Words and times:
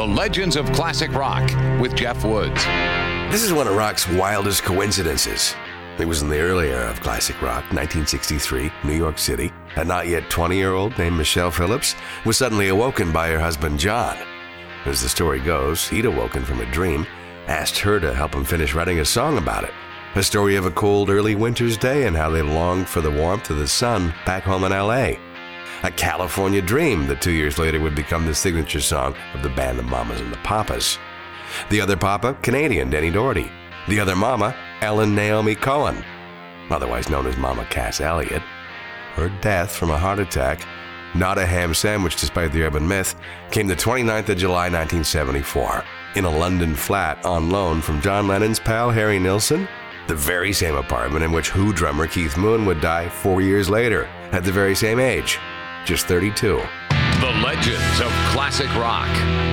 The 0.00 0.06
Legends 0.06 0.56
of 0.56 0.64
Classic 0.72 1.12
Rock 1.12 1.46
with 1.78 1.94
Jeff 1.94 2.24
Woods. 2.24 2.64
This 3.30 3.42
is 3.42 3.52
one 3.52 3.68
of 3.68 3.76
rock's 3.76 4.08
wildest 4.08 4.62
coincidences. 4.62 5.54
It 5.98 6.08
was 6.08 6.22
in 6.22 6.30
the 6.30 6.40
early 6.40 6.70
era 6.70 6.88
of 6.88 7.02
classic 7.02 7.42
rock, 7.42 7.64
1963, 7.64 8.72
New 8.82 8.94
York 8.94 9.18
City. 9.18 9.52
A 9.76 9.84
not 9.84 10.08
yet 10.08 10.30
20 10.30 10.56
year 10.56 10.72
old 10.72 10.96
named 10.96 11.18
Michelle 11.18 11.50
Phillips 11.50 11.96
was 12.24 12.38
suddenly 12.38 12.68
awoken 12.68 13.12
by 13.12 13.28
her 13.28 13.38
husband 13.38 13.78
John. 13.78 14.16
As 14.86 15.02
the 15.02 15.08
story 15.10 15.38
goes, 15.38 15.86
he'd 15.86 16.06
awoken 16.06 16.46
from 16.46 16.62
a 16.62 16.72
dream, 16.72 17.06
asked 17.46 17.76
her 17.80 18.00
to 18.00 18.14
help 18.14 18.34
him 18.34 18.44
finish 18.44 18.72
writing 18.72 19.00
a 19.00 19.04
song 19.04 19.36
about 19.36 19.64
it. 19.64 19.74
A 20.14 20.22
story 20.22 20.56
of 20.56 20.64
a 20.64 20.70
cold 20.70 21.10
early 21.10 21.34
winter's 21.34 21.76
day 21.76 22.06
and 22.06 22.16
how 22.16 22.30
they 22.30 22.40
longed 22.40 22.88
for 22.88 23.02
the 23.02 23.10
warmth 23.10 23.50
of 23.50 23.58
the 23.58 23.68
sun 23.68 24.14
back 24.24 24.44
home 24.44 24.64
in 24.64 24.72
LA. 24.72 25.16
A 25.82 25.90
California 25.90 26.60
dream 26.60 27.06
that 27.06 27.22
two 27.22 27.32
years 27.32 27.58
later 27.58 27.80
would 27.80 27.94
become 27.94 28.26
the 28.26 28.34
signature 28.34 28.80
song 28.80 29.14
of 29.34 29.42
the 29.42 29.48
band 29.48 29.78
The 29.78 29.82
Mamas 29.82 30.20
and 30.20 30.32
the 30.32 30.38
Papas. 30.38 30.98
The 31.70 31.80
other 31.80 31.96
Papa, 31.96 32.36
Canadian 32.42 32.90
Denny 32.90 33.10
Doherty. 33.10 33.50
The 33.88 33.98
other 33.98 34.14
Mama, 34.14 34.54
Ellen 34.82 35.14
Naomi 35.14 35.54
Cohen, 35.54 36.04
otherwise 36.70 37.08
known 37.08 37.26
as 37.26 37.36
Mama 37.36 37.64
Cass 37.70 38.00
Elliot. 38.00 38.42
Her 39.14 39.30
death 39.40 39.74
from 39.74 39.90
a 39.90 39.98
heart 39.98 40.18
attack, 40.18 40.66
not 41.14 41.38
a 41.38 41.46
ham 41.46 41.74
sandwich 41.74 42.16
despite 42.16 42.52
the 42.52 42.62
urban 42.62 42.86
myth, 42.86 43.14
came 43.50 43.66
the 43.66 43.74
29th 43.74 44.28
of 44.28 44.38
July 44.38 44.68
1974 44.68 45.84
in 46.14 46.24
a 46.24 46.30
London 46.30 46.74
flat 46.74 47.24
on 47.24 47.50
loan 47.50 47.80
from 47.80 48.00
John 48.00 48.28
Lennon's 48.28 48.60
pal 48.60 48.90
Harry 48.90 49.18
Nilsson, 49.18 49.66
the 50.06 50.14
very 50.14 50.52
same 50.52 50.76
apartment 50.76 51.24
in 51.24 51.32
which 51.32 51.50
Who 51.50 51.72
drummer 51.72 52.06
Keith 52.06 52.36
Moon 52.36 52.66
would 52.66 52.80
die 52.80 53.08
four 53.08 53.40
years 53.40 53.68
later 53.68 54.04
at 54.32 54.44
the 54.44 54.52
very 54.52 54.74
same 54.74 55.00
age 55.00 55.38
just 55.84 56.06
32. 56.06 56.56
The 57.20 57.40
Legends 57.42 58.00
of 58.00 58.10
Classic 58.32 58.68
Rock. 58.76 59.49